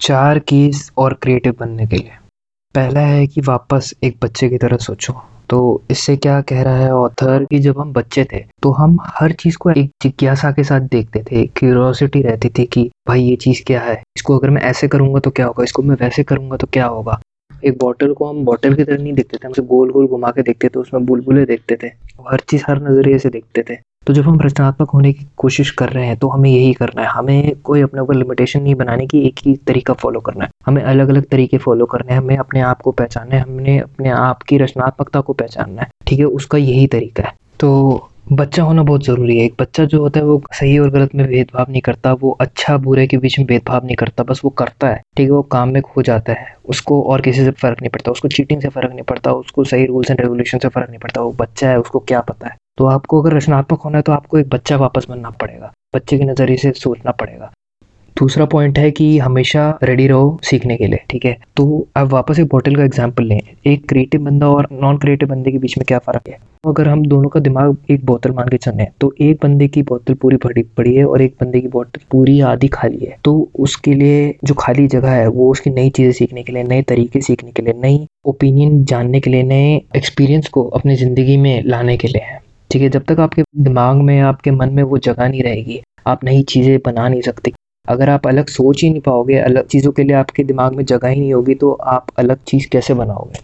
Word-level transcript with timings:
चार 0.00 0.38
कीज 0.38 0.90
और 0.98 1.14
क्रिएटिव 1.14 1.54
बनने 1.60 1.86
के 1.86 1.96
लिए। 1.96 2.10
पहला 2.74 3.00
है 3.00 3.26
कि 3.26 3.40
वापस 3.40 3.92
एक 4.04 4.16
बच्चे 4.22 4.48
की 4.48 4.58
तरह 4.58 4.76
सोचो। 4.76 5.12
तो 5.50 5.58
इससे 5.90 6.16
क्या 6.16 6.40
कह 6.40 6.62
रहा 6.62 6.76
है 6.76 6.92
ऑथर 6.94 7.44
कि 7.44 7.58
जब 7.58 7.78
हम 7.78 7.92
बच्चे 7.92 8.24
थे 8.24 8.38
तो 8.62 8.70
हम 8.72 8.96
हर 9.10 9.32
चीज़ 9.32 9.56
को 9.58 9.70
एक 9.70 9.90
जिज्ञासा 10.02 10.50
के 10.52 10.64
साथ 10.64 10.88
देखते 10.90 11.22
थे 11.22 11.44
क्यूरियोसिटी 11.46 12.22
रहती 12.22 12.48
थी 12.48 12.64
कि 12.66 12.88
भाई 13.08 13.22
ये 13.22 13.36
चीज़ 13.36 13.62
क्या 13.66 13.80
है? 13.80 14.00
इसको 14.16 14.38
अगर 14.38 14.50
मैं 14.50 14.62
ऐसे 14.62 14.88
करूँगा 14.88 15.20
तो 15.20 15.30
क्या 15.30 15.46
होगा? 15.46 15.64
इसको 15.64 15.82
मैं 15.82 15.96
वैसे 16.00 16.22
करूँगा 16.22 16.56
तो 16.56 16.66
क्या 16.72 16.86
होगा? 16.86 17.20
एक 17.64 17.78
बॉटल 17.78 18.12
को 18.14 18.28
हम 18.28 18.44
बॉटल 18.44 18.74
की 18.74 18.84
तरह 18.84 19.02
नहीं 19.02 19.12
देखते 19.12 19.36
थे, 19.36 19.46
हम 19.46 19.52
उसे 19.52 19.62
गोल 19.64 19.90
गोल 19.92 20.06
घुमा 20.06 20.30
के 20.30 20.42
देखते 20.42 20.68
थे, 20.68 20.80
उसमें 20.80 21.04
बुलबुले 21.06 21.44
देखते 21.46 21.76
थे, 21.82 21.86
हर 22.30 22.40
चीज़ 22.40 22.64
हर 22.68 22.82
नज़रिए 22.82 23.18
से 23.18 23.28
देखते 23.28 23.64
थे। 23.70 23.78
तो 24.06 24.12
जब 24.12 24.22
हम 24.22 24.40
रचनात्मक 24.40 24.90
होने 24.90 25.12
की 25.12 25.26
कोशिश 25.36 25.70
कर 25.70 25.88
रहे 25.88 26.06
हैं 26.06 26.16
तो 26.16 26.28
हमें 26.28 26.50
यही 26.50 26.72
करना 26.72 27.02
है। 27.02 27.08
हमें 27.08 27.56
कोई 27.64 27.80
अपने 27.80 28.00
ऊपर 28.00 28.14
लिमिटेशन 28.14 28.62
नहीं 28.62 28.74
बनाने 28.74 29.06
की, 29.06 29.20
एक 29.20 29.34
ही 29.46 29.56
तरीका 29.56 29.94
फॉलो 29.94 30.20
करना 30.20 30.44
है। 30.44 30.50
हमें 30.66 30.82
अलग 30.82 31.08
अलग 31.08 31.24
तरीके 31.24 31.58
फॉलो 31.58 31.86
करने 31.86 32.12
हैं। 32.12 32.18
हमें 32.18 32.36
अपने 32.36 32.60
आप 32.60 32.80
को 32.80 32.90
पहचानना 32.90 33.36
है। 33.36 33.42
हमने 33.42 33.78
अपने 33.78 34.08
आप 34.08 34.42
की 34.42 34.58
रचनात्मकता 34.58 35.20
को 35.20 35.32
पहचानना 35.32 35.82
है। 35.82 35.88
ठीक 36.06 36.18
है, 36.18 36.24
उसका 36.24 36.58
यही 36.58 36.86
तरीका 36.86 37.22
है। 37.22 37.34
तो 37.60 38.08
बच्चा 38.32 38.62
होना 38.62 38.82
बहुत 38.82 39.04
ज़रूरी 39.04 39.38
है। 39.38 39.44
एक 39.44 39.54
बच्चा 39.60 39.84
जो 39.84 40.00
होता 40.00 40.20
है, 40.20 40.26
वो 40.26 40.42
सही 40.52 40.78
और 40.78 40.90
गलत 40.90 41.14
में 41.14 41.26
भेदभाव 41.28 41.66
नहीं 41.70 41.80
करता। 41.80 42.12
वो 42.12 42.30
अच्छा 42.30 42.76
बुरे 42.76 43.06
के 43.06 43.16
बीच 43.16 43.38
में 43.38 43.46
भेदभाव 43.46 43.86
नहीं 43.86 43.96
करता। 43.96 44.22
बस 44.22 44.40
वो 44.44 44.50
करता 44.50 44.88
है। 44.88 45.00
ठीक 45.16 45.24
है, 45.24 45.32
वो 45.32 45.42
काम 45.42 45.68
में 45.68 45.82
खो 45.82 46.02
जाता 46.02 46.32
है। 46.32 46.54
उसको 46.68 47.02
और 47.02 47.20
किसी 47.20 47.44
से 47.44 47.50
फ़र्क 47.50 47.80
नहीं 47.80 47.90
पड़ता। 47.90 48.10
उसको 48.10 48.28
चीटिंग 48.28 48.62
से 48.62 48.68
फ़र्क 48.68 48.90
नहीं 48.90 49.02
पड़ता। 49.02 49.32
उसको 49.32 49.64
सही 49.64 49.86
रूल्स 49.86 50.10
एंड 50.10 50.20
रेगुलेशन 50.20 50.58
से 50.58 50.68
फ़र्क 50.68 50.90
नहीं 50.90 50.98
पड़ता। 50.98 51.20
वो 51.20 51.32
बच्चा 51.32 51.70
है, 51.70 51.80
उसको 51.80 51.98
क्या 51.98 52.20
पता 52.20 52.48
है? 52.48 52.59
तो 52.80 52.86
आपको 52.86 53.20
अगर 53.22 53.36
रचनात्मक 53.36 53.80
होना 53.80 53.98
है 53.98 54.02
तो 54.02 54.12
आपको 54.12 54.38
एक 54.38 54.48
बच्चा 54.48 54.76
वापस 54.76 55.06
बनना 55.08 55.30
पड़ेगा। 55.40 55.72
बच्चे 55.94 56.18
के 56.18 56.24
नज़रिए 56.24 56.56
से 56.56 56.70
सोचना 56.72 57.10
पड़ेगा। 57.12 57.50
दूसरा 58.16 58.44
पॉइंट 58.44 58.78
है 58.78 58.90
कि 58.90 59.18
हमेशा 59.18 59.68
रेडी 59.82 60.06
रहो 60.06 60.38
सीखने 60.44 60.76
के 60.76 60.86
लिए, 60.86 61.00
ठीक 61.10 61.24
है? 61.24 61.36
तो 61.56 61.86
अब 61.96 62.08
वापस 62.08 62.38
एक 62.38 62.46
बॉटल 62.48 62.76
का 62.76 62.84
एग्ज़ाम्पल 62.84 63.24
लें। 63.24 63.40
एक 63.66 63.86
क्रिएटिव 63.88 64.24
बंदा 64.24 64.48
और 64.48 64.68
नॉन 64.72 64.98
क्रिएटिव 64.98 65.28
बंदे 65.28 65.52
के 65.52 65.58
बीच 65.58 65.76
में 65.78 65.84
क्या 65.88 65.98
फ़र्क 65.98 66.28
है? 66.28 66.38
अगर 66.66 66.88
हम 66.88 67.04
दोनों 67.06 67.28
का 67.28 67.40
दिमाग 67.40 67.76
एक 67.90 68.04
बोतल 68.06 68.32
मान 68.32 68.48
के 68.48 68.56
चले 68.58 68.86
तो 69.00 69.12
एक 69.20 69.38
बंदे 69.42 69.68
की 69.68 69.82
बोतल 69.82 70.14
पूरी 70.14 70.36
भरी, 70.36 70.62
पड़ी 70.62 70.94
है 70.94 71.04
और 71.04 71.22
एक 71.22 71.36
बंदे 71.40 71.60
की 71.60 71.68
बोतल 71.68 72.00
पूरी 72.10 72.40
आधी 72.46 72.68
खाली 72.70 73.04
है। 73.04 73.16
तो 73.24 73.48
उसके 73.58 73.94
लिए 73.94 74.34
जो 74.44 74.54
खाली 74.54 74.86
जगह 74.88 75.10
है, 75.10 75.26
वो 75.28 75.50
उसकी 75.50 75.70
नई 75.70 75.90
चीज़ें 75.90 76.12
सीखने 76.12 76.42
के 76.42 76.52
लिए, 76.52 76.62
नए 76.64 76.82
तरीके 76.84 77.20
सीखने 77.22 77.52
के 77.52 77.62
लिए, 77.62 77.74
नई 77.78 78.06
ओपिनियन 78.26 78.84
जानने 78.84 79.20
के 79.20 79.30
लिए, 79.30 79.42
नए 79.44 79.80
एक्सपीरियंस 79.96 80.48
को 80.48 80.68
अपनी 80.70 80.96
ज़िंदगी 80.96 81.36
में 81.36 81.62
लाने 81.64 81.96
के 81.96 82.08
लिए 82.08 82.22
है। 82.22 82.48
ठीक 82.70 82.82
है 82.82 82.88
जब 82.88 83.04
तक 83.04 83.20
आपके 83.20 83.42
दिमाग 83.58 83.96
में 83.96 84.18
आपके 84.20 84.50
मन 84.50 84.72
में 84.72 84.82
वो 84.82 84.98
जगह 84.98 85.28
नहीं 85.28 85.42
रहेगी 85.42 85.80
आप 86.06 86.24
नई 86.24 86.42
चीज़ें 86.42 86.78
बना 86.86 87.08
नहीं 87.08 87.20
सकते। 87.20 87.52
अगर 87.86 88.08
आप 88.10 88.26
अलग 88.26 88.46
सोच 88.48 88.82
ही 88.82 88.90
नहीं 88.90 89.00
पाओगे 89.00 89.38
अलग 89.38 89.66
चीज़ों 89.66 89.92
के 89.92 90.02
लिए 90.02 90.16
आपके 90.16 90.44
दिमाग 90.44 90.74
में 90.74 90.84
जगह 90.84 91.08
ही 91.08 91.20
नहीं 91.20 91.32
होगी 91.34 91.54
तो 91.54 91.72
आप 91.72 92.06
अलग 92.18 92.38
चीज़ 92.48 92.68
कैसे 92.68 92.94
बनाओगे? 92.94 93.40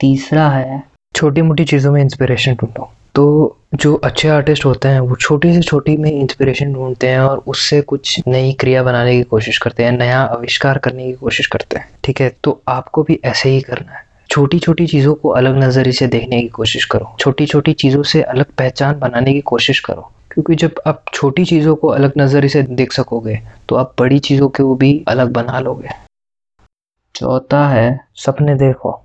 तीसरा 0.00 0.48
है 0.48 0.82
छोटी 1.14 1.42
मोटी 1.42 1.64
चीज़ों 1.64 1.92
में 1.92 2.00
इंस्पिरेशन 2.00 2.54
ढूंढो। 2.54 2.88
तो 3.14 3.56
जो 3.74 3.94
अच्छे 3.94 4.28
आर्टिस्ट 4.28 4.64
होते 4.64 4.88
हैं 4.88 5.00
वो 5.00 5.16
छोटी 5.16 5.52
से 5.54 5.60
छोटी 5.62 5.96
में 5.96 6.10
इंस्पिरेशन 6.10 6.72
ढूंढते 6.72 7.08
हैं 7.08 7.18
और 7.20 7.42
उससे 7.46 7.80
कुछ 7.82 8.20
नई 8.28 8.52
क्रिया 8.60 8.82
बनाने 8.82 9.16
की 9.16 9.22
कोशिश 9.22 9.58
करते 9.58 9.84
हैं 9.84 9.92
नया 9.92 10.20
आविष्कार 10.20 10.78
करने 10.78 11.06
की 11.06 11.12
कोशिश 11.14 11.46
करते 11.46 11.78
हैं। 11.78 11.88
ठीक 12.04 12.20
है 12.20 12.30
तो 12.44 12.60
आपको 12.68 13.02
भी 13.02 13.18
ऐसे 13.24 13.50
ही 13.50 13.60
करना 13.60 13.92
है। 13.92 14.04
छोटी 14.30 14.58
छोटी 14.58 14.86
चीज़ों 14.86 15.14
को 15.14 15.28
अलग 15.28 15.56
नज़रिए 15.56 15.92
से 15.92 16.06
देखने 16.06 16.40
की 16.42 16.48
कोशिश 16.48 16.84
करो। 16.84 17.14
छोटी 17.20 17.46
छोटी 17.46 17.72
चीज़ों 17.72 18.02
से 18.02 18.22
अलग 18.22 18.52
पहचान 18.58 18.98
बनाने 18.98 19.32
की 19.32 19.40
कोशिश 19.40 19.80
करो। 19.80 20.10
क्योंकि 20.30 20.54
जब 20.54 20.80
आप 20.86 21.04
छोटी 21.14 21.44
चीज़ों 21.44 21.74
को 21.76 21.88
अलग 21.88 22.12
नज़रिए 22.18 22.48
से 22.48 22.62
देख 22.62 22.92
सकोगे 22.92 23.38
तो 23.68 23.76
आप 23.76 23.94
बड़ी 23.98 24.18
चीज़ों 24.18 24.48
को 24.48 24.74
भी 24.74 24.92
अलग 25.08 25.32
बना 25.32 25.60
लोगे। 25.60 25.88
चौथा 27.14 27.66
है, 27.68 28.00
सपने 28.16 28.54
देखो। 28.54 29.00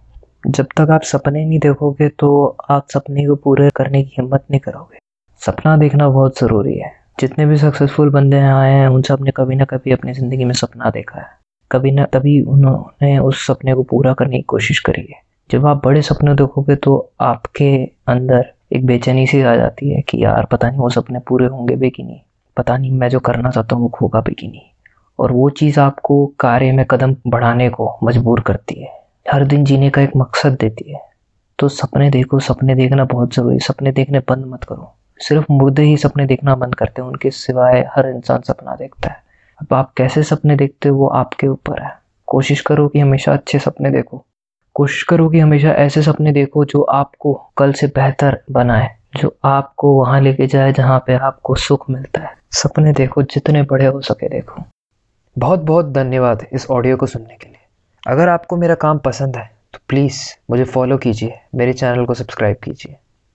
जब 0.47 0.67
तक 0.77 0.91
आप 0.91 1.01
सपने 1.01 1.45
नहीं 1.45 1.59
देखोगे 1.59 2.07
तो 2.09 2.45
आप 2.69 2.88
सपने 2.89 3.25
को 3.27 3.35
पूरे 3.35 3.69
करने 3.75 4.03
की 4.03 4.15
हिम्मत 4.19 4.45
नहीं 4.51 4.59
करोगे। 4.59 5.00
सपना 5.41 5.75
देखना 5.77 6.07
बहुत 6.09 6.39
ज़रूरी 6.39 6.77
है। 6.77 6.91
जितने 7.19 7.45
भी 7.45 7.57
सक्सेसफुल 7.57 8.09
बंदे 8.09 8.38
आए 8.38 8.72
हैं, 8.72 8.88
उन 8.88 9.01
सबने 9.01 9.31
कभी 9.38 9.56
ना 9.56 9.66
कभी 9.66 9.91
अपनी 9.91 10.13
ज़िंदगी 10.13 10.45
में 10.45 10.53
सपना 10.53 10.89
देखा 10.89 11.19
है। 11.19 11.37
कभी 11.72 11.91
ना, 11.91 12.05
तभी 12.05 12.41
उन्होंने 12.41 13.19
उस 13.19 13.47
सपने 13.47 13.73
को 13.73 13.83
पूरा 13.83 14.13
करने 14.13 14.35
की 14.35 14.41
कोशिश 14.41 14.79
करी 14.79 15.01
है। 15.01 15.22
जब 15.51 15.66
आप 15.66 15.81
बड़े 15.85 16.01
सपने 16.01 16.33
देखोगे 16.33 16.75
तो 16.75 17.11
आपके 17.19 17.85
अंदर 18.07 18.53
एक 18.73 18.85
बेचैनी 18.85 19.28
सी 19.28 19.41
आ 19.41 19.55
जाती 19.55 19.89
है 19.89 20.01
कि 20.01 20.23
यार, 20.23 20.45
पता 20.45 20.69
नहीं 20.69 20.79
वो 20.79 20.89
सपने 20.89 21.19
पूरे 21.19 21.45
होंगे 21.45 21.75
भी 21.75 21.89
कि 21.89 22.03
नहीं। 22.03 22.19
पता 22.57 22.77
नहीं 22.77 22.91
मैं 22.91 23.09
जो 23.09 23.19
करना 23.19 23.50
चाहता 23.50 23.75
हूँ 23.75 23.83
वो 23.83 23.97
होगा 24.01 24.22
भी 24.22 24.33
कि 24.33 24.47
नहीं। 24.47 24.61
और 25.19 25.31
वो 25.31 25.50
चीज़ 25.50 25.79
आपको 25.79 26.33
कार्य 26.39 26.72
में 26.72 26.85
कदम 26.85 27.16
बढ़ाने 27.27 27.69
को 27.69 28.00
मजबूर 28.03 28.41
करती 28.41 28.81
है। 28.81 28.89
हर 29.33 29.45
दिन 29.45 29.63
जीने 29.63 29.89
का 29.89 30.01
एक 30.01 30.11
मकसद 30.17 30.57
देती 30.61 30.94
है। 30.94 31.01
तो 31.59 31.69
सपने 31.69 32.09
देखो, 32.09 32.39
सपने 32.39 32.75
देखना 32.75 33.06
बहुत 33.06 33.35
ज़रूरी 33.35 33.59
सपने 33.59 33.91
देखने 33.91 34.19
बंद 34.19 34.45
मत 34.45 34.63
करो। 34.63 34.94
सिर्फ़ 35.19 35.45
मुर्दे 35.51 35.81
ही 35.81 35.97
सपने 35.97 36.25
देखना 36.25 36.56
बंद 36.56 36.75
करते 36.75 37.01
हैं। 37.01 37.09
उनके 37.09 37.31
सिवाय 37.31 37.89
हर 37.95 38.09
इंसान 38.09 38.41
सपना 38.41 38.75
देखता 38.75 39.09
है। 39.09 39.26
अब 39.62 39.73
आप 39.73 39.94
कैसे 39.97 40.23
सपने 40.23 40.56
देखते 40.56 40.90
हो, 40.90 40.97
वो 40.97 41.07
आपके 41.07 41.47
ऊपर 41.47 41.81
है। 41.84 41.91
कोशिश 42.28 42.62
करो 42.62 42.88
कि 42.88 43.00
हमेशा 43.00 43.34
अच्छे 43.34 43.59
सपने 43.59 43.90
देखो। 43.90 44.23
कोशिश 44.75 45.03
करो 45.03 45.29
कि 45.29 45.40
हमेशा 45.40 45.72
ऐसे 45.72 46.01
सपने 46.01 46.31
देखो 46.31 46.66
जो 46.66 46.81
आपको 46.81 47.34
कल 47.57 47.73
से 47.73 47.88
बेहतर 47.88 48.40
बनाए, 48.51 48.90
जो 49.16 49.35
आपको 49.44 49.94
वहाँ 49.94 50.22
लेके 50.22 50.47
जाए 50.47 50.73
जहाँ 50.73 51.00
पे 51.07 51.13
आपको 51.13 51.56
सुख 51.56 51.90
मिलता 51.90 52.22
है। 52.22 52.35
सपने 52.51 52.94
देखो, 52.94 53.23
जितने 53.23 53.63
बड़े 53.63 53.85
हो 53.85 54.01
सके 54.01 54.29
देखो। 54.29 54.63
बहुत 55.38 55.59
बहुत 55.59 55.85
धन्यवाद 55.85 56.45
इस 56.53 56.69
ऑडियो 56.72 56.97
को 56.97 57.06
सुनने 57.06 57.35
के 57.35 57.47
लिए। 57.47 57.57
अगर 58.03 58.29
आपको 58.29 58.57
मेरा 58.57 58.75
काम 58.75 59.00
पसंद 59.00 59.38
है 59.38 59.51
तो 59.74 59.79
प्लीज़ 59.89 60.22
मुझे 60.50 60.63
फॉलो 60.63 60.97
कीजिए, 60.97 61.39
मेरे 61.56 61.74
चैनल 61.74 62.06
को 62.06 62.13
सब्सक्राइब 62.13 62.57
कीजिए। 62.63 62.95